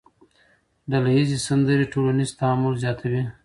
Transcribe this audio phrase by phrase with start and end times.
[0.91, 3.23] ډلهییزې سندرې ټولنیز تعامل زیاتوي.